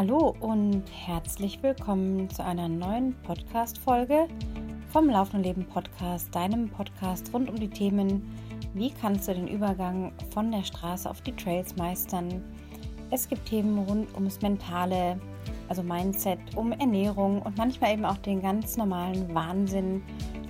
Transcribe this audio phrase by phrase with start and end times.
[0.00, 4.28] Hallo und herzlich willkommen zu einer neuen Podcast-Folge
[4.90, 8.34] vom Laufenden Leben Podcast, deinem Podcast rund um die Themen,
[8.72, 12.42] wie kannst du den Übergang von der Straße auf die Trails meistern.
[13.10, 15.20] Es gibt Themen rund ums Mentale,
[15.68, 20.02] also Mindset, um Ernährung und manchmal eben auch den ganz normalen Wahnsinn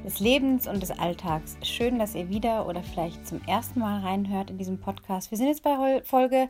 [0.05, 1.57] des Lebens und des Alltags.
[1.63, 5.33] Schön, dass ihr wieder oder vielleicht zum ersten Mal reinhört in diesem Podcast.
[5.33, 6.49] Wir sind jetzt bei Folge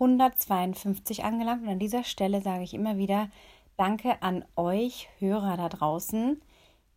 [0.00, 1.62] 152 angelangt.
[1.62, 3.28] Und an dieser Stelle sage ich immer wieder
[3.76, 6.40] Danke an euch Hörer da draußen,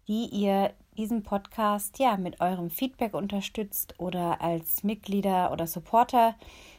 [0.08, 6.36] die ihr diesen Podcast ja mit eurem Feedback unterstützt oder als Mitglieder oder Supporter.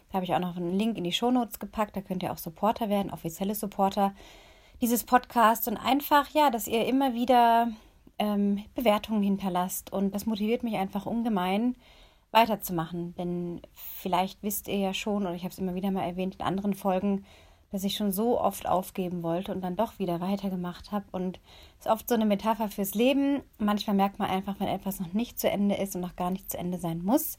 [0.09, 2.39] Da habe ich auch noch einen Link in die Shownotes gepackt, da könnt ihr auch
[2.39, 4.13] Supporter werden, offizielle Supporter
[4.81, 5.69] dieses Podcasts.
[5.69, 7.69] Und einfach ja, dass ihr immer wieder
[8.19, 9.93] ähm, Bewertungen hinterlasst.
[9.93, 11.77] Und das motiviert mich einfach ungemein
[12.33, 13.15] weiterzumachen.
[13.17, 16.43] Denn vielleicht wisst ihr ja schon, oder ich habe es immer wieder mal erwähnt in
[16.43, 17.25] anderen Folgen,
[17.71, 21.07] dass ich schon so oft aufgeben wollte und dann doch wieder weitergemacht habe.
[21.11, 21.41] Und
[21.79, 23.43] es ist oft so eine Metapher fürs Leben.
[23.59, 26.51] Manchmal merkt man einfach, wenn etwas noch nicht zu Ende ist und noch gar nicht
[26.51, 27.39] zu Ende sein muss.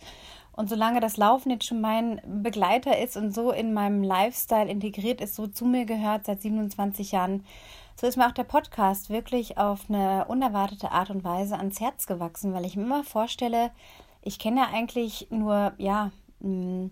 [0.52, 5.22] Und solange das Laufen jetzt schon mein Begleiter ist und so in meinem Lifestyle integriert
[5.22, 7.46] ist, so zu mir gehört seit 27 Jahren,
[7.96, 12.08] so ist mir auch der Podcast wirklich auf eine unerwartete Art und Weise ans Herz
[12.08, 13.70] gewachsen, weil ich mir immer vorstelle,
[14.24, 16.88] ich kenne ja eigentlich nur, ja, mm,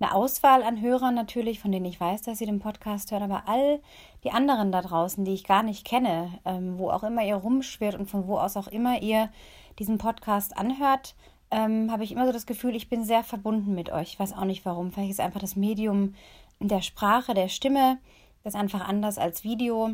[0.00, 3.44] eine Auswahl an Hörern natürlich, von denen ich weiß, dass sie den Podcast hören, aber
[3.48, 3.80] all
[4.24, 7.94] die anderen da draußen, die ich gar nicht kenne, ähm, wo auch immer ihr rumschwirrt
[7.94, 9.30] und von wo aus auch immer ihr
[9.78, 11.14] diesen Podcast anhört,
[11.50, 14.14] ähm, habe ich immer so das Gefühl, ich bin sehr verbunden mit euch.
[14.14, 14.90] Ich weiß auch nicht warum.
[14.90, 16.14] Vielleicht ist einfach das Medium
[16.60, 17.98] der Sprache, der Stimme,
[18.42, 19.90] das ist einfach anders als Video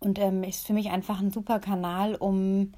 [0.00, 2.72] und ähm, ist für mich einfach ein super Kanal, um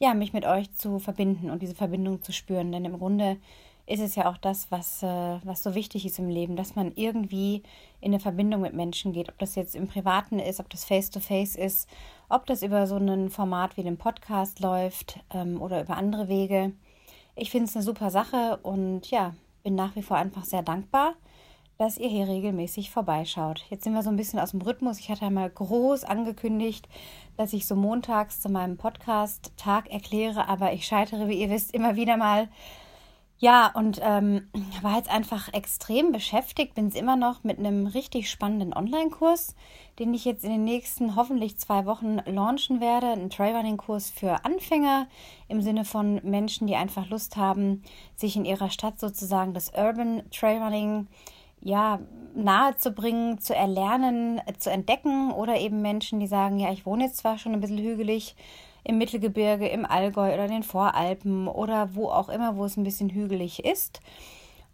[0.00, 2.72] ja, mich mit euch zu verbinden und diese Verbindung zu spüren.
[2.72, 3.36] Denn im Grunde
[3.86, 6.92] ist es ja auch das, was, äh, was so wichtig ist im Leben, dass man
[6.94, 7.62] irgendwie
[8.00, 9.28] in eine Verbindung mit Menschen geht.
[9.28, 11.90] Ob das jetzt im Privaten ist, ob das face-to-face -face ist,
[12.28, 16.72] ob das über so ein Format wie den Podcast läuft ähm, oder über andere Wege.
[17.36, 21.14] Ich finde es eine super Sache und ja, bin nach wie vor einfach sehr dankbar
[21.80, 23.64] dass ihr hier regelmäßig vorbeischaut.
[23.70, 24.98] Jetzt sind wir so ein bisschen aus dem Rhythmus.
[24.98, 26.86] Ich hatte einmal groß angekündigt,
[27.38, 31.96] dass ich so montags zu meinem Podcast-Tag erkläre, aber ich scheitere, wie ihr wisst, immer
[31.96, 32.50] wieder mal.
[33.38, 34.50] Ja, und ähm,
[34.82, 39.54] war jetzt einfach extrem beschäftigt, bin es immer noch mit einem richtig spannenden Online-Kurs,
[39.98, 43.06] den ich jetzt in den nächsten hoffentlich zwei Wochen launchen werde.
[43.06, 45.08] Ein Trailrunning-Kurs für Anfänger
[45.48, 47.82] im Sinne von Menschen, die einfach Lust haben,
[48.16, 51.06] sich in ihrer Stadt sozusagen das Urban Trailrunning
[51.62, 52.00] ja,
[52.34, 57.18] nahezubringen, zu erlernen, äh, zu entdecken oder eben Menschen, die sagen, ja, ich wohne jetzt
[57.18, 58.36] zwar schon ein bisschen hügelig
[58.84, 62.84] im Mittelgebirge, im Allgäu oder in den Voralpen oder wo auch immer, wo es ein
[62.84, 64.00] bisschen hügelig ist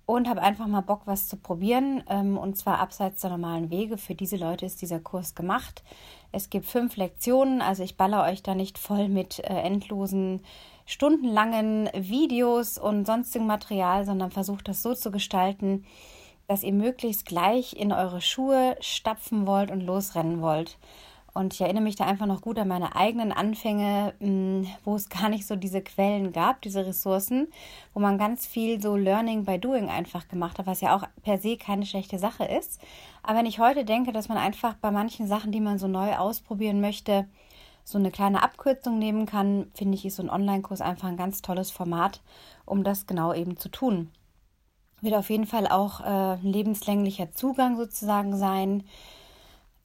[0.06, 3.98] und habe einfach mal Bock, was zu probieren ähm, und zwar abseits der normalen Wege.
[3.98, 5.82] Für diese Leute ist dieser Kurs gemacht.
[6.30, 10.42] Es gibt fünf Lektionen, also ich baller euch da nicht voll mit äh, endlosen
[10.84, 15.84] stundenlangen Videos und sonstigem Material, sondern versucht das so zu gestalten,
[16.48, 20.78] dass ihr möglichst gleich in eure Schuhe stapfen wollt und losrennen wollt.
[21.36, 25.10] Und ich erinnere mich da einfach noch gut an meine eigenen Anfänge, hm, wo es
[25.10, 27.48] gar nicht so diese Quellen gab, diese Ressourcen,
[27.92, 31.36] wo man ganz viel so Learning by Doing einfach gemacht hat, was ja auch per
[31.36, 32.80] se keine schlechte Sache ist.
[33.22, 36.16] Aber wenn ich heute denke, dass man einfach bei manchen Sachen, die man so neu
[36.16, 37.28] ausprobieren möchte,
[37.84, 41.42] so eine kleine Abkürzung nehmen kann, finde ich, ist so ein Online-Kurs einfach ein ganz
[41.42, 42.22] tolles Format,
[42.64, 44.10] um das genau eben zu tun
[45.06, 48.84] wird auf jeden Fall auch äh, lebenslänglicher Zugang sozusagen sein.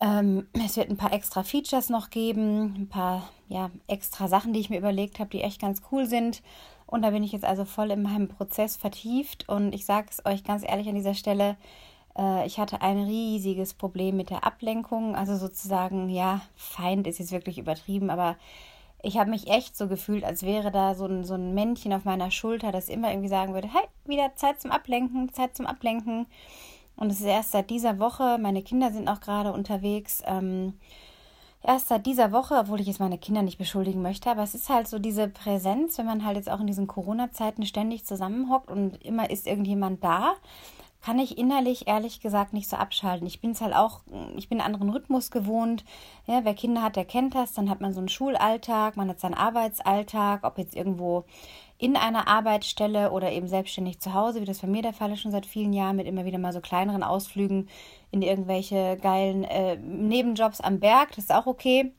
[0.01, 4.59] Ähm, es wird ein paar extra Features noch geben, ein paar ja, extra Sachen, die
[4.59, 6.41] ich mir überlegt habe, die echt ganz cool sind.
[6.87, 9.47] Und da bin ich jetzt also voll in meinem Prozess vertieft.
[9.47, 11.55] Und ich sage es euch ganz ehrlich an dieser Stelle,
[12.17, 15.15] äh, ich hatte ein riesiges Problem mit der Ablenkung.
[15.15, 18.35] Also sozusagen, ja, Feind ist jetzt wirklich übertrieben, aber
[19.03, 22.05] ich habe mich echt so gefühlt, als wäre da so ein, so ein Männchen auf
[22.05, 26.27] meiner Schulter, das immer irgendwie sagen würde, hey, wieder Zeit zum Ablenken, Zeit zum Ablenken.
[26.95, 30.73] Und es ist erst seit dieser Woche, meine Kinder sind auch gerade unterwegs, ähm,
[31.63, 34.69] erst seit dieser Woche, obwohl ich jetzt meine Kinder nicht beschuldigen möchte, aber es ist
[34.69, 39.03] halt so diese Präsenz, wenn man halt jetzt auch in diesen Corona-Zeiten ständig zusammenhockt und
[39.03, 40.33] immer ist irgendjemand da,
[41.03, 43.25] kann ich innerlich ehrlich gesagt nicht so abschalten.
[43.25, 44.01] Ich bin es halt auch,
[44.37, 45.83] ich bin einen anderen Rhythmus gewohnt.
[46.27, 47.53] Ja, wer Kinder hat, der kennt das.
[47.53, 51.25] Dann hat man so einen Schulalltag, man hat seinen Arbeitsalltag, ob jetzt irgendwo
[51.79, 55.21] in einer Arbeitsstelle oder eben selbstständig zu Hause, wie das bei mir der Fall ist
[55.21, 57.67] schon seit vielen Jahren, mit immer wieder mal so kleineren Ausflügen
[58.11, 61.09] in irgendwelche geilen äh, Nebenjobs am Berg.
[61.09, 61.91] Das ist auch okay.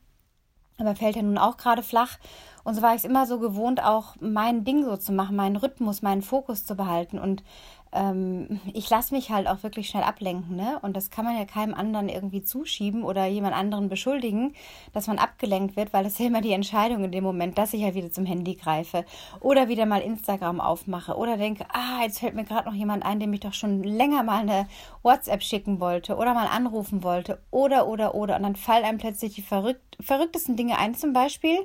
[0.77, 2.17] Aber fällt ja nun auch gerade flach.
[2.63, 5.57] Und so war ich es immer so gewohnt, auch mein Ding so zu machen, meinen
[5.57, 7.19] Rhythmus, meinen Fokus zu behalten.
[7.19, 7.43] Und
[7.93, 10.79] ähm, ich lasse mich halt auch wirklich schnell ablenken, ne?
[10.81, 14.53] Und das kann man ja keinem anderen irgendwie zuschieben oder jemand anderen beschuldigen,
[14.93, 17.73] dass man abgelenkt wird, weil das ist ja immer die Entscheidung in dem Moment, dass
[17.73, 19.05] ich halt wieder zum Handy greife
[19.39, 23.19] oder wieder mal Instagram aufmache oder denke, ah, jetzt fällt mir gerade noch jemand ein,
[23.19, 24.67] dem ich doch schon länger mal eine
[25.03, 29.35] WhatsApp schicken wollte oder mal anrufen wollte oder oder oder und dann fallen einem plötzlich
[29.35, 31.59] die verrückt, verrücktesten Dinge ein, zum Beispiel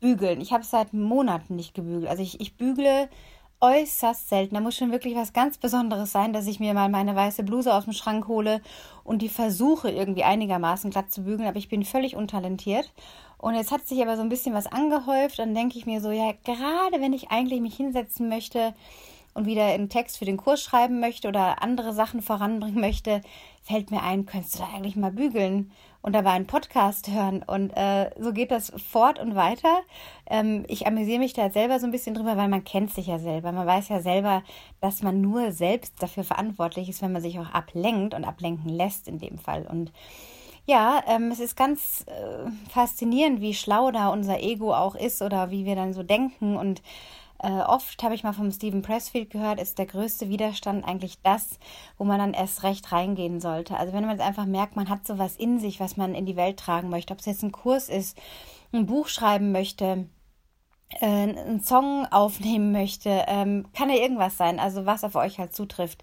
[0.00, 0.40] bügeln.
[0.40, 2.08] Ich habe seit Monaten nicht gebügelt.
[2.08, 3.08] Also ich, ich bügle
[3.60, 4.54] äußerst selten.
[4.54, 7.72] Da muss schon wirklich was ganz Besonderes sein, dass ich mir mal meine weiße Bluse
[7.72, 8.60] aus dem Schrank hole
[9.04, 12.92] und die versuche irgendwie einigermaßen glatt zu bügeln, aber ich bin völlig untalentiert.
[13.38, 16.10] Und jetzt hat sich aber so ein bisschen was angehäuft, dann denke ich mir so,
[16.10, 18.74] ja, gerade wenn ich eigentlich mich hinsetzen möchte
[19.34, 23.20] und wieder einen Text für den Kurs schreiben möchte oder andere Sachen voranbringen möchte,
[23.62, 25.70] fällt mir ein, könntest du da eigentlich mal bügeln?
[26.06, 27.42] Und dabei einen Podcast hören.
[27.44, 29.80] Und äh, so geht das fort und weiter.
[30.30, 33.18] Ähm, ich amüsiere mich da selber so ein bisschen drüber, weil man kennt sich ja
[33.18, 33.50] selber.
[33.50, 34.44] Man weiß ja selber,
[34.80, 39.08] dass man nur selbst dafür verantwortlich ist, wenn man sich auch ablenkt und ablenken lässt
[39.08, 39.66] in dem Fall.
[39.68, 39.90] Und
[40.64, 45.50] ja, ähm, es ist ganz äh, faszinierend, wie schlau da unser Ego auch ist oder
[45.50, 46.82] wie wir dann so denken und
[47.38, 51.58] äh, oft habe ich mal vom Stephen Pressfield gehört, ist der größte Widerstand eigentlich das,
[51.98, 53.76] wo man dann erst recht reingehen sollte.
[53.76, 56.36] Also wenn man jetzt einfach merkt, man hat sowas in sich, was man in die
[56.36, 58.18] Welt tragen möchte, ob es jetzt ein Kurs ist,
[58.72, 60.08] ein Buch schreiben möchte,
[61.00, 65.54] äh, einen Song aufnehmen möchte, ähm, kann ja irgendwas sein, also was auf euch halt
[65.54, 66.02] zutrifft.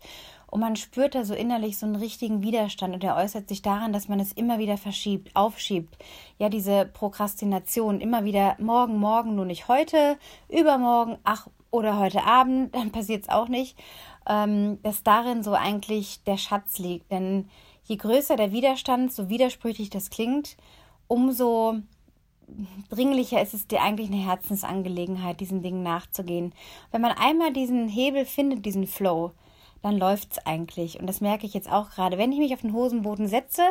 [0.54, 3.92] Und man spürt da so innerlich so einen richtigen Widerstand und der äußert sich daran,
[3.92, 5.98] dass man es immer wieder verschiebt, aufschiebt.
[6.38, 10.16] Ja, diese Prokrastination immer wieder morgen, morgen, nur nicht heute,
[10.50, 13.76] übermorgen, ach, oder heute Abend, dann passiert es auch nicht.
[14.30, 17.12] Ähm, dass darin so eigentlich der Schatz liegt.
[17.12, 17.50] Denn
[17.86, 20.56] je größer der Widerstand, so widersprüchlich das klingt,
[21.08, 21.78] umso
[22.90, 26.54] dringlicher ist es dir eigentlich eine Herzensangelegenheit, diesen Dingen nachzugehen.
[26.92, 29.32] Wenn man einmal diesen Hebel findet, diesen Flow,
[29.84, 31.00] dann läuft es eigentlich.
[31.00, 32.18] Und das merke ich jetzt auch gerade.
[32.18, 33.62] Wenn ich mich auf den Hosenboden setze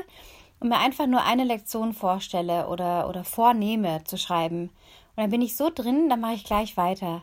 [0.61, 4.71] und mir einfach nur eine Lektion vorstelle oder, oder vornehme zu schreiben,
[5.15, 7.23] und dann bin ich so drin, dann mache ich gleich weiter.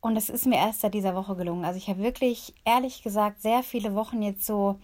[0.00, 1.64] Und das ist mir erst seit dieser Woche gelungen.
[1.64, 4.78] Also ich habe wirklich, ehrlich gesagt, sehr viele Wochen jetzt so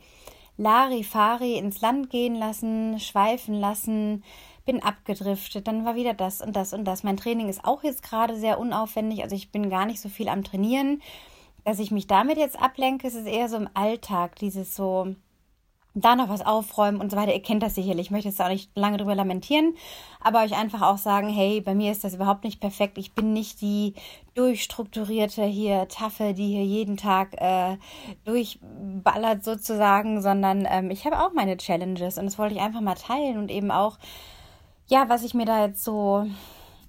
[0.58, 4.22] Larifari ins Land gehen lassen, schweifen lassen,
[4.66, 7.04] bin abgedriftet, dann war wieder das und das und das.
[7.04, 10.28] Mein Training ist auch jetzt gerade sehr unaufwendig, also ich bin gar nicht so viel
[10.28, 11.00] am Trainieren
[11.64, 15.14] dass ich mich damit jetzt ablenke, ist es eher so im Alltag, dieses so,
[15.94, 17.34] da noch was aufräumen und so weiter.
[17.34, 18.06] Ihr kennt das sicherlich.
[18.06, 19.74] Ich möchte jetzt auch nicht lange drüber lamentieren,
[20.20, 22.96] aber euch einfach auch sagen, hey, bei mir ist das überhaupt nicht perfekt.
[22.96, 23.94] Ich bin nicht die
[24.34, 27.76] durchstrukturierte hier Taffe, die hier jeden Tag äh,
[28.24, 32.94] durchballert sozusagen, sondern ähm, ich habe auch meine Challenges und das wollte ich einfach mal
[32.94, 33.98] teilen und eben auch,
[34.86, 36.26] ja, was ich mir da jetzt so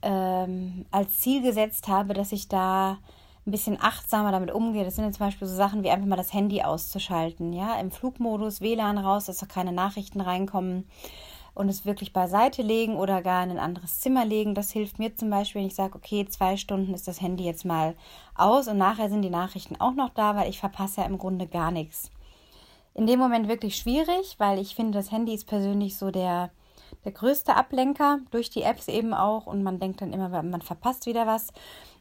[0.02, 3.00] ähm, als Ziel gesetzt habe, dass ich da
[3.46, 4.86] ein bisschen achtsamer damit umgehe.
[4.86, 7.92] Das sind jetzt zum Beispiel so Sachen wie einfach mal das Handy auszuschalten, ja, im
[7.92, 10.86] Flugmodus, WLAN raus, dass da keine Nachrichten reinkommen
[11.56, 14.56] und es wirklich beiseite legen oder gar in ein anderes Zimmer legen.
[14.56, 17.66] Das hilft mir zum Beispiel, wenn ich sage, okay, zwei Stunden ist das Handy jetzt
[17.66, 17.96] mal
[18.36, 21.48] aus und nachher sind die Nachrichten auch noch da, weil ich verpasse ja im Grunde
[21.48, 22.10] gar nichts.
[22.96, 26.52] In dem Moment wirklich schwierig, weil ich finde, das Handy ist persönlich so der,
[27.06, 31.06] der größte Ablenker durch die Apps eben auch und man denkt dann immer, man verpasst
[31.06, 31.54] wieder was.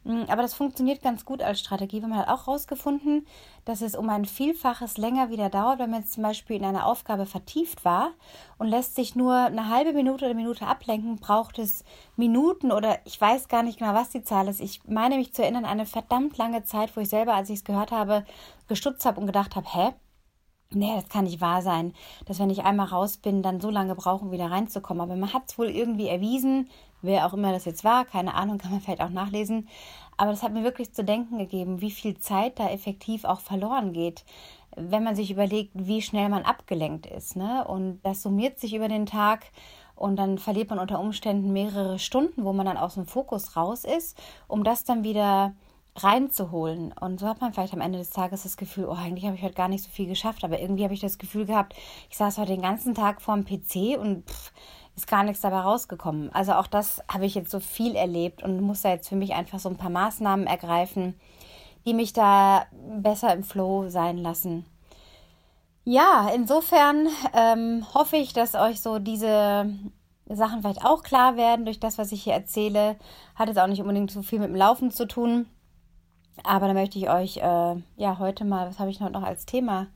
[0.03, 2.01] Mm, aber das funktioniert ganz gut als Strategie.
[2.01, 3.25] weil Man hat auch herausgefunden,
[3.65, 6.85] dass es um ein Vielfaches länger wieder dauert, wenn man jetzt zum Beispiel in einer
[6.85, 8.11] Aufgabe vertieft war
[8.57, 11.83] und lässt sich nur eine halbe Minute oder Minute ablenken, braucht es
[12.15, 14.59] Minuten oder ich weiß gar nicht genau, was die Zahl ist.
[14.59, 17.63] Ich meine mich zu erinnern, eine verdammt lange Zeit, wo ich selber, als ich es
[17.65, 18.25] gehört habe,
[18.67, 19.93] gestutzt habe und gedacht habe, hä?
[20.75, 21.93] Nee, das kann nicht wahr sein,
[22.25, 25.01] dass wenn ich einmal raus bin, dann so lange brauchen, wieder reinzukommen.
[25.01, 26.67] Aber man hat es wohl irgendwie erwiesen,
[27.03, 29.67] wer auch immer das jetzt war, keine Ahnung, kann man vielleicht auch nachlesen.
[30.17, 33.93] Aber das hat mir wirklich zu denken gegeben, wie viel Zeit da effektiv auch verloren
[33.93, 34.25] geht,
[34.75, 37.35] wenn man sich überlegt, wie schnell man abgelenkt ist.
[37.35, 37.65] Ne?
[37.67, 39.45] Und das summiert sich über den Tag
[39.95, 43.83] und dann verliert man unter Umständen mehrere Stunden, wo man dann aus dem Fokus raus
[43.83, 44.17] ist,
[44.47, 45.53] um das dann wieder
[45.95, 46.91] reinzuholen.
[46.99, 49.43] Und so hat man vielleicht am Ende des Tages das Gefühl, oh, eigentlich habe ich
[49.43, 51.75] heute gar nicht so viel geschafft, aber irgendwie habe ich das Gefühl gehabt,
[52.09, 54.51] ich saß heute den ganzen Tag vorm PC und pff,
[54.95, 56.31] ist gar nichts dabei rausgekommen.
[56.33, 59.33] Also auch das habe ich jetzt so viel erlebt und muss da jetzt für mich
[59.33, 61.15] einfach so ein paar Maßnahmen ergreifen,
[61.85, 62.65] die mich da
[63.01, 64.65] besser im Flow sein lassen.
[65.83, 69.69] Ja, insofern ähm, hoffe ich, dass euch so diese
[70.29, 72.95] Sachen vielleicht auch klar werden durch das, was ich hier erzähle.
[73.35, 75.47] Hat jetzt auch nicht unbedingt so viel mit dem Laufen zu tun.
[76.43, 79.87] Aber da möchte ich euch äh, ja heute mal, was habe ich noch als Thema?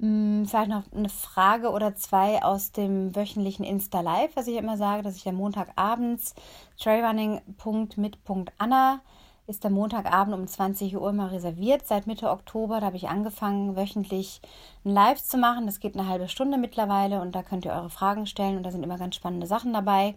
[0.00, 4.76] Hm, vielleicht noch eine Frage oder zwei aus dem wöchentlichen Insta Live, was ich immer
[4.76, 6.34] sage, dass ich ja Montagabends
[6.78, 9.00] trailrunning.mit.anna
[9.48, 11.86] ist der Montagabend um 20 Uhr mal reserviert.
[11.86, 14.42] Seit Mitte Oktober, da habe ich angefangen, wöchentlich
[14.84, 15.64] ein Live zu machen.
[15.64, 18.70] Das geht eine halbe Stunde mittlerweile und da könnt ihr eure Fragen stellen und da
[18.70, 20.16] sind immer ganz spannende Sachen dabei.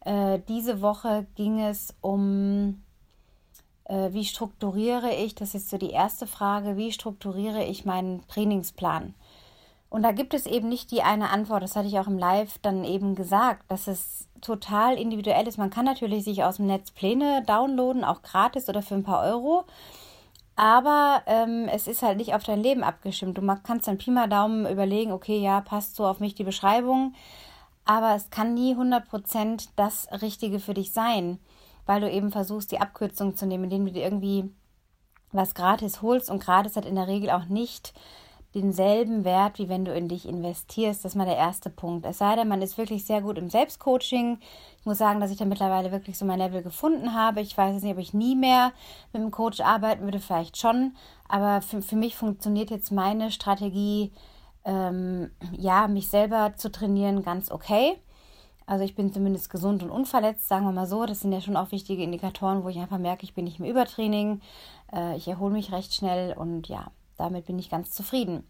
[0.00, 2.82] Äh, diese Woche ging es um,
[3.88, 9.14] äh, wie strukturiere ich, das ist so die erste Frage, wie strukturiere ich meinen Trainingsplan?
[9.90, 12.58] Und da gibt es eben nicht die eine Antwort, das hatte ich auch im Live
[12.58, 15.58] dann eben gesagt, dass es total individuell ist.
[15.58, 19.24] Man kann natürlich sich aus dem Netz Pläne downloaden, auch gratis oder für ein paar
[19.24, 19.64] Euro.
[20.56, 23.38] Aber ähm, es ist halt nicht auf dein Leben abgestimmt.
[23.38, 27.14] Du kannst dann Pi mal Daumen überlegen, okay, ja, passt so auf mich die Beschreibung.
[27.84, 31.38] Aber es kann nie 100% das Richtige für dich sein,
[31.88, 34.50] weil du eben versuchst, die Abkürzung zu nehmen, indem du dir irgendwie
[35.32, 36.30] was gratis holst.
[36.30, 37.94] Und gratis hat in der Regel auch nicht
[38.54, 41.04] denselben Wert, wie wenn du in dich investierst.
[41.04, 42.04] Das ist mal der erste Punkt.
[42.04, 44.38] Es sei denn, man ist wirklich sehr gut im Selbstcoaching.
[44.80, 47.40] Ich muss sagen, dass ich da mittlerweile wirklich so mein Level gefunden habe.
[47.40, 48.72] Ich weiß jetzt nicht, ob ich nie mehr
[49.12, 50.94] mit einem Coach arbeiten würde, vielleicht schon.
[51.26, 54.12] Aber für, für mich funktioniert jetzt meine Strategie,
[54.64, 57.98] ähm, ja, mich selber zu trainieren, ganz okay.
[58.68, 61.06] Also ich bin zumindest gesund und unverletzt, sagen wir mal so.
[61.06, 63.70] Das sind ja schon auch wichtige Indikatoren, wo ich einfach merke, ich bin nicht mehr
[63.70, 64.42] Übertraining.
[64.92, 68.46] Äh, ich erhole mich recht schnell und ja, damit bin ich ganz zufrieden.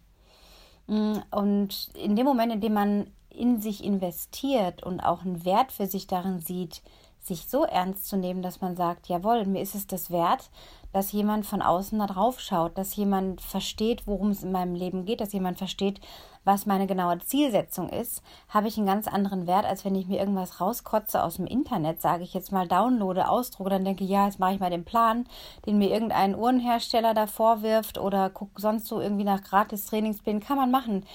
[0.87, 5.71] Mm, und in dem Moment, in dem man in sich investiert und auch einen Wert
[5.71, 6.81] für sich darin sieht,
[7.21, 10.49] sich so ernst zu nehmen, dass man sagt, jawohl, mir ist es das wert,
[10.91, 15.05] dass jemand von außen da drauf schaut, dass jemand versteht, worum es in meinem Leben
[15.05, 16.01] geht, dass jemand versteht,
[16.43, 20.19] was meine genaue Zielsetzung ist, habe ich einen ganz anderen Wert, als wenn ich mir
[20.19, 24.39] irgendwas rauskotze aus dem Internet, sage ich jetzt mal, downloade, ausdrucke, dann denke, ja, jetzt
[24.39, 25.27] mache ich mal den Plan,
[25.65, 30.57] den mir irgendein Uhrenhersteller da vorwirft oder gucke sonst so irgendwie nach gratis Trainingsplänen, kann
[30.57, 31.05] man machen.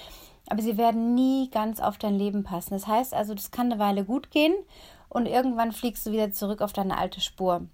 [0.47, 2.75] Aber sie werden nie ganz auf dein Leben passen.
[2.75, 4.53] Das heißt also, das kann eine Weile gut gehen
[5.09, 7.67] und irgendwann fliegst du wieder zurück auf deine alte Spur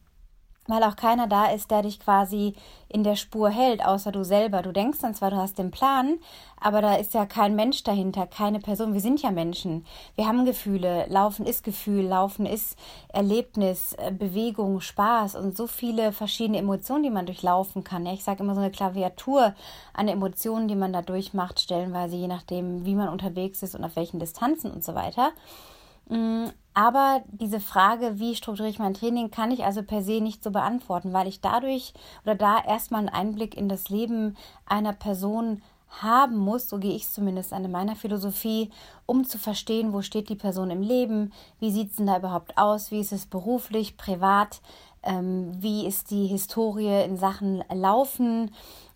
[0.68, 2.54] weil auch keiner da ist, der dich quasi
[2.88, 4.62] in der Spur hält, außer du selber.
[4.62, 6.20] Du denkst dann zwar, du hast den Plan,
[6.60, 8.94] aber da ist ja kein Mensch dahinter, keine Person.
[8.94, 9.86] Wir sind ja Menschen.
[10.16, 11.06] Wir haben Gefühle.
[11.10, 12.78] Laufen ist Gefühl, Laufen ist
[13.10, 18.06] Erlebnis, äh, Bewegung, Spaß und so viele verschiedene Emotionen, die man durchlaufen kann.
[18.06, 19.56] Ich sage immer so eine Klaviatur
[19.94, 23.96] an Emotionen, die man da durchmacht, stellenweise je nachdem, wie man unterwegs ist und auf
[23.96, 25.32] welchen Distanzen und so weiter.
[26.10, 30.44] Mm, aber diese Frage, wie strukturiere ich mein Training, kann ich also per se nicht
[30.44, 31.94] so beantworten, weil ich dadurch
[32.24, 37.10] oder da erstmal einen Einblick in das Leben einer Person haben muss, so gehe ich
[37.10, 38.72] zumindest an meiner Philosophie,
[39.06, 42.58] um zu verstehen, wo steht die Person im Leben, wie sieht es denn da überhaupt
[42.58, 44.62] aus, wie ist es beruflich, privat,
[45.04, 48.52] ähm, wie ist die Historie in Sachen Laufen,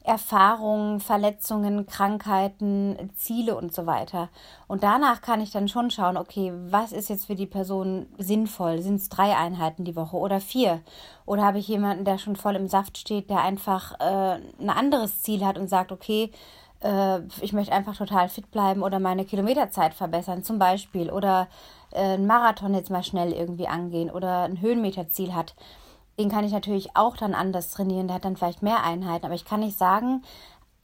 [0.06, 4.30] Erfahrungen, Verletzungen, Krankheiten, Ziele und so weiter.
[4.68, 8.82] Und danach kann ich dann schon schauen, okay, was ist jetzt für die Person sinnvoll?
[8.82, 10.82] Sind es drei Einheiten die Woche oder vier?
[11.26, 15.24] Oder habe ich jemanden, der schon voll im Saft steht, der einfach äh, ein anderes
[15.24, 16.32] Ziel hat und sagt, okay,
[16.82, 21.48] äh, ich möchte einfach total fit bleiben oder meine Kilometerzeit verbessern zum Beispiel oder
[21.92, 25.56] äh, einen Marathon jetzt mal schnell irgendwie angehen oder ein Höhenmeterziel hat
[26.18, 28.08] den kann ich natürlich auch dann anders trainieren.
[28.08, 29.26] Der hat dann vielleicht mehr Einheiten.
[29.26, 30.24] Aber ich kann nicht sagen,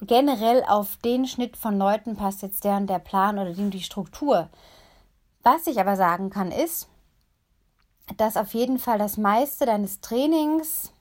[0.02, 3.84] generell auf den Schnitt von Leuten passt jetzt der und der Plan oder die, die
[3.84, 4.50] Struktur.
[5.44, 6.88] Was ich aber sagen kann, ist,
[8.18, 10.92] dass auf jeden Fall das meiste deines Trainings,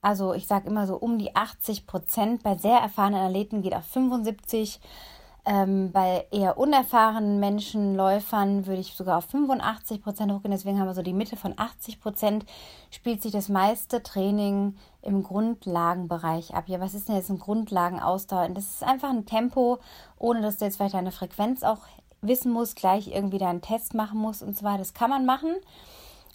[0.00, 3.84] also ich sage immer so um die 80 Prozent, bei sehr erfahrenen Athleten geht auf
[3.84, 10.50] 75 Prozent ähm, bei eher unerfahrenen Menschen, Läufern, würde ich sogar auf 85 Prozent hochgehen.
[10.50, 12.44] Deswegen haben wir so die Mitte von 80 Prozent.
[12.90, 16.64] Spielt sich das meiste Training im Grundlagenbereich ab.
[16.66, 18.48] Ja, was ist denn jetzt ein Grundlagenausdauer?
[18.48, 19.78] Das ist einfach ein Tempo,
[20.18, 21.78] ohne dass du jetzt vielleicht deine Frequenz auch
[22.22, 24.78] wissen musst, gleich irgendwie deinen Test machen musst und weiter.
[24.78, 25.54] Das kann man machen.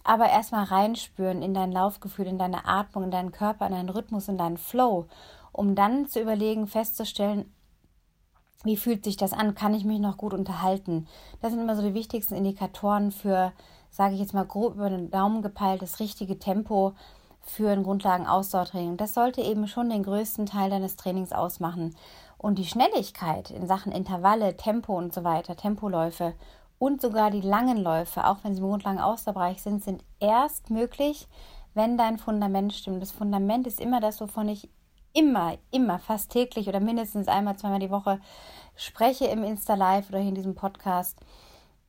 [0.06, 4.30] Aber erstmal reinspüren in dein Laufgefühl, in deine Atmung, in deinen Körper, in deinen Rhythmus,
[4.30, 5.08] in deinen Flow,
[5.52, 7.52] um dann zu überlegen, festzustellen,
[8.64, 9.56] wie fühlt sich das an?
[9.56, 11.08] Kann ich mich noch gut unterhalten?
[11.42, 13.52] Das sind immer so die wichtigsten Indikatoren für,
[13.90, 16.94] sage ich jetzt mal grob über den Daumen gepeilt, das richtige Tempo
[17.44, 18.98] für ein Grundlagenausdauertraining.
[18.98, 21.96] Das sollte eben schon den größten Teil deines Trainings ausmachen.
[22.38, 26.34] Und die Schnelligkeit in Sachen Intervalle, Tempo und so weiter, Tempoläufe
[26.80, 31.28] und sogar die langen Läufe, auch wenn sie im Grundlagenausdauerbereich sind, sind erst möglich,
[31.74, 33.02] wenn dein Fundament stimmt.
[33.02, 34.70] Das Fundament ist immer das, wovon ich
[35.14, 38.20] immer, immer, fast täglich oder mindestens einmal, zweimal die Woche
[38.76, 41.20] spreche im Insta Live oder in diesem Podcast,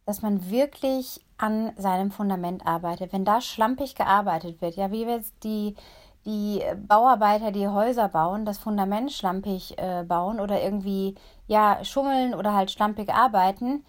[0.04, 3.12] dass man wirklich an seinem Fundament arbeitet.
[3.12, 5.76] Wenn da schlampig gearbeitet wird, ja, wie jetzt die,
[6.24, 11.14] die Bauarbeiter, die Häuser bauen, das Fundament schlampig äh, bauen oder irgendwie,
[11.46, 13.84] ja, schummeln oder halt schlampig arbeiten,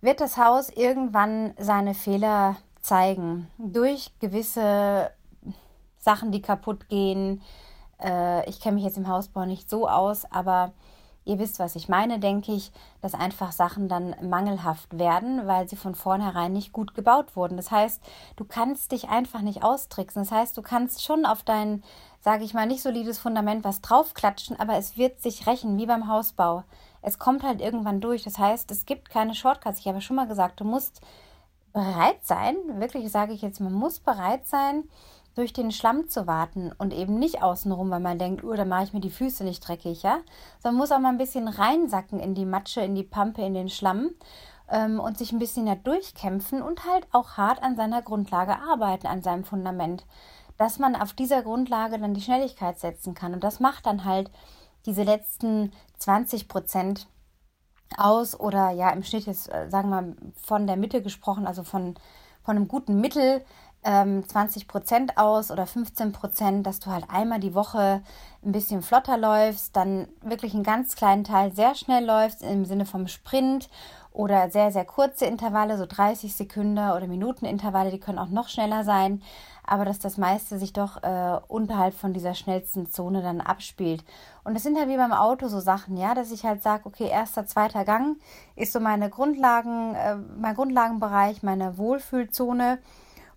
[0.00, 3.48] wird das Haus irgendwann seine Fehler zeigen.
[3.58, 5.10] Durch gewisse
[5.98, 7.40] Sachen, die kaputt gehen.
[8.02, 10.72] Äh, ich kenne mich jetzt im Hausbau nicht so aus, aber
[11.24, 15.76] ihr wisst, was ich meine, denke ich, dass einfach Sachen dann mangelhaft werden, weil sie
[15.76, 17.56] von vornherein nicht gut gebaut wurden.
[17.56, 18.02] Das heißt,
[18.36, 20.22] du kannst dich einfach nicht austricksen.
[20.22, 21.84] Das heißt, du kannst schon auf dein,
[22.20, 26.08] sage ich mal, nicht solides Fundament was draufklatschen, aber es wird sich rächen, wie beim
[26.08, 26.64] Hausbau.
[27.02, 28.24] Es kommt halt irgendwann durch.
[28.24, 29.78] Das heißt, es gibt keine Shortcuts.
[29.78, 31.00] Ich habe schon mal gesagt, du musst
[31.72, 34.84] bereit sein, wirklich sage ich jetzt, man muss bereit sein,
[35.34, 38.84] durch den Schlamm zu warten und eben nicht außenrum, weil man denkt, oh, da mache
[38.84, 40.18] ich mir die Füße nicht dreckig, ja.
[40.62, 43.68] Sondern muss auch mal ein bisschen reinsacken in die Matsche, in die Pampe, in den
[43.68, 44.10] Schlamm
[44.68, 49.06] ähm, und sich ein bisschen da durchkämpfen und halt auch hart an seiner Grundlage arbeiten,
[49.06, 50.04] an seinem Fundament.
[50.58, 53.32] Dass man auf dieser Grundlage dann die Schnelligkeit setzen kann.
[53.32, 54.30] Und das macht dann halt
[54.84, 57.08] diese letzten 20 Prozent
[57.96, 61.62] aus oder ja im Schnitt jetzt, äh, sagen wir mal, von der Mitte gesprochen, also
[61.62, 61.94] von,
[62.42, 63.44] von einem guten Mittel
[63.84, 68.02] ähm, 20 Prozent aus oder 15 Prozent, dass du halt einmal die Woche
[68.44, 72.86] ein bisschen flotter läufst, dann wirklich einen ganz kleinen Teil sehr schnell läufst im Sinne
[72.86, 73.68] vom Sprint
[74.12, 78.84] oder sehr, sehr kurze Intervalle, so 30 Sekunden oder Minutenintervalle, die können auch noch schneller
[78.84, 79.22] sein,
[79.64, 84.04] aber dass das meiste sich doch äh, unterhalb von dieser schnellsten Zone dann abspielt.
[84.44, 87.08] Und das sind halt wie beim Auto so Sachen, ja, dass ich halt sage, okay,
[87.08, 88.18] erster, zweiter Gang
[88.54, 92.78] ist so meine Grundlagen, äh, mein Grundlagenbereich, meine Wohlfühlzone.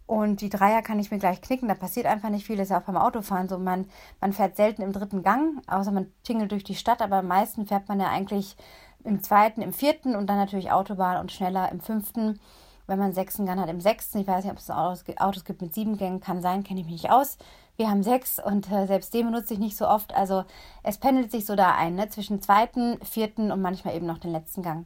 [0.07, 2.69] Und die Dreier kann ich mir gleich knicken, da passiert einfach nicht viel, das ist
[2.69, 3.57] ja auch beim Autofahren so.
[3.57, 3.87] Man,
[4.21, 7.65] man fährt selten im dritten Gang, außer man tingelt durch die Stadt, aber am meisten
[7.65, 8.55] fährt man ja eigentlich
[9.03, 12.39] im zweiten, im vierten und dann natürlich Autobahn und schneller im fünften.
[12.87, 14.19] Wenn man sechsten Gang hat, im sechsten.
[14.19, 16.85] Ich weiß nicht, ob es Autos, Autos gibt mit sieben Gängen, kann sein, kenne ich
[16.85, 17.39] mich nicht aus.
[17.77, 20.13] Wir haben sechs und äh, selbst den benutze ich nicht so oft.
[20.15, 20.43] Also
[20.83, 22.09] es pendelt sich so da ein, ne?
[22.09, 24.85] zwischen zweiten, vierten und manchmal eben noch den letzten Gang.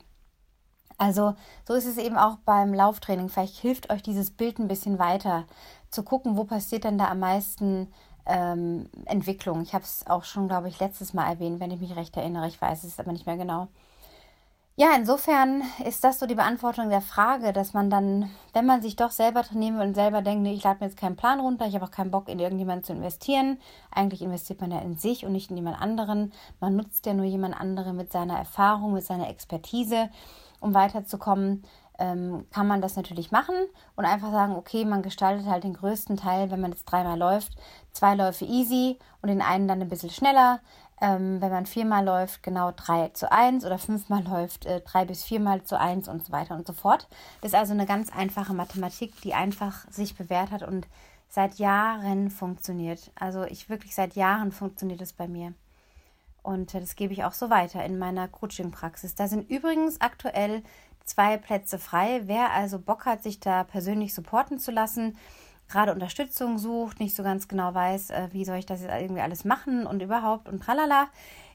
[0.99, 1.33] Also
[1.65, 3.29] so ist es eben auch beim Lauftraining.
[3.29, 5.45] Vielleicht hilft euch dieses Bild ein bisschen weiter
[5.89, 7.87] zu gucken, wo passiert denn da am meisten
[8.25, 9.61] ähm, Entwicklung.
[9.61, 12.47] Ich habe es auch schon, glaube ich, letztes Mal erwähnt, wenn ich mich recht erinnere.
[12.47, 13.69] Ich weiß es aber nicht mehr genau.
[14.75, 18.95] Ja, insofern ist das so die Beantwortung der Frage, dass man dann, wenn man sich
[18.95, 21.67] doch selber trainieren will und selber denkt, nee, ich lade mir jetzt keinen Plan runter,
[21.67, 23.59] ich habe auch keinen Bock in irgendjemanden zu investieren.
[23.91, 26.31] Eigentlich investiert man ja in sich und nicht in jemand anderen.
[26.61, 30.09] Man nutzt ja nur jemand anderen mit seiner Erfahrung, mit seiner Expertise
[30.59, 31.63] um weiterzukommen,
[31.99, 33.55] ähm, kann man das natürlich machen
[33.95, 37.53] und einfach sagen, okay, man gestaltet halt den größten Teil, wenn man jetzt dreimal läuft,
[37.91, 40.61] zwei Läufe easy und den einen dann ein bisschen schneller.
[41.01, 45.23] Ähm, wenn man viermal läuft, genau drei zu eins oder fünfmal läuft, äh, drei bis
[45.23, 47.07] viermal zu eins und so weiter und so fort.
[47.41, 50.87] Das ist also eine ganz einfache Mathematik, die einfach sich bewährt hat und
[51.29, 53.11] seit Jahren funktioniert.
[53.15, 55.53] Also ich wirklich seit Jahren funktioniert es bei mir.
[56.49, 59.13] Und das gebe ich auch so weiter in meiner Coaching-Praxis.
[59.13, 60.63] Da sind übrigens aktuell
[61.03, 62.21] zwei Plätze frei.
[62.25, 65.15] Wer also Bock hat, sich da persönlich supporten zu lassen,
[65.67, 69.21] gerade Unterstützung sucht, nicht so ganz genau weiß, äh, wie soll ich das jetzt irgendwie
[69.21, 71.09] alles machen und überhaupt und tralala.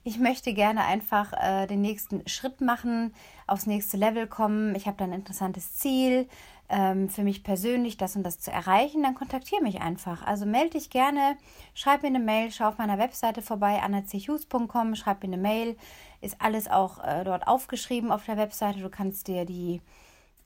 [0.05, 3.13] Ich möchte gerne einfach äh, den nächsten Schritt machen,
[3.49, 4.77] aufs nächste Level kommen.
[4.77, 6.29] Ich habe da ein interessantes Ziel
[6.75, 10.27] ähm, für mich persönlich, das und das zu erreichen, dann kontaktiere mich einfach.
[10.27, 11.37] Also melde dich gerne,
[11.73, 15.77] schreib mir eine Mail, schau auf meiner Webseite vorbei, annachus.com, schreib mir eine Mail.
[16.21, 18.81] Ist alles auch äh, dort aufgeschrieben auf der Webseite.
[18.81, 19.83] Du kannst dir die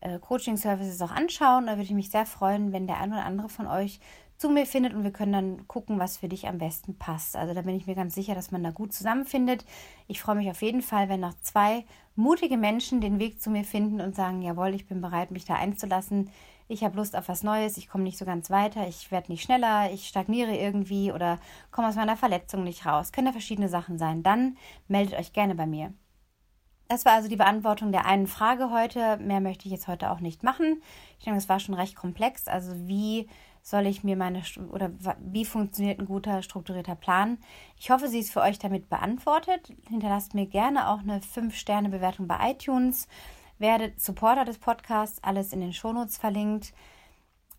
[0.00, 1.66] äh, Coaching-Services auch anschauen.
[1.66, 3.98] Da würde ich mich sehr freuen, wenn der ein oder andere von euch
[4.38, 7.36] zu mir findet und wir können dann gucken, was für dich am besten passt.
[7.36, 9.64] Also da bin ich mir ganz sicher, dass man da gut zusammenfindet.
[10.06, 13.64] Ich freue mich auf jeden Fall, wenn noch zwei mutige Menschen den Weg zu mir
[13.64, 16.30] finden und sagen, jawohl, ich bin bereit, mich da einzulassen.
[16.68, 19.42] Ich habe Lust auf was Neues, ich komme nicht so ganz weiter, ich werde nicht
[19.42, 21.38] schneller, ich stagniere irgendwie oder
[21.72, 23.10] komme aus meiner Verletzung nicht raus.
[23.10, 24.22] Können ja verschiedene Sachen sein.
[24.22, 25.92] Dann meldet euch gerne bei mir.
[26.88, 29.18] Das war also die Beantwortung der einen Frage heute.
[29.18, 30.82] Mehr möchte ich jetzt heute auch nicht machen.
[31.18, 32.48] Ich denke, es war schon recht komplex.
[32.48, 33.28] Also wie
[33.68, 37.38] soll ich mir meine oder wie funktioniert ein guter strukturierter Plan?
[37.78, 39.72] Ich hoffe, sie ist für euch damit beantwortet.
[39.88, 43.08] Hinterlasst mir gerne auch eine 5-Sterne-Bewertung bei iTunes.
[43.58, 46.72] Werdet Supporter des Podcasts, alles in den Shownotes verlinkt.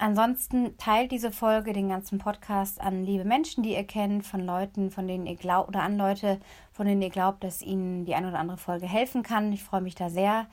[0.02, 4.92] Ansonsten teilt diese Folge, den ganzen Podcast an liebe Menschen, die ihr kennt, von Leuten,
[4.92, 6.40] von denen ihr glaubt, oder an Leute,
[6.72, 9.52] von denen ihr glaubt, dass ihnen die eine oder andere Folge helfen kann.
[9.52, 10.48] Ich freue mich da sehr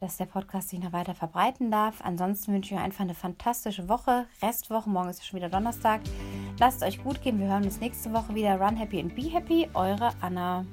[0.00, 2.00] dass der Podcast sich noch weiter verbreiten darf.
[2.02, 4.88] Ansonsten wünsche ich euch einfach eine fantastische Woche, Restwoche.
[4.88, 6.00] Morgen ist ja schon wieder Donnerstag.
[6.58, 7.38] Lasst es euch gut gehen.
[7.38, 8.60] Wir hören uns nächste Woche wieder.
[8.60, 9.68] Run happy and be happy.
[9.74, 10.64] Eure Anna.